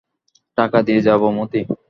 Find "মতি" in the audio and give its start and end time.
1.37-1.61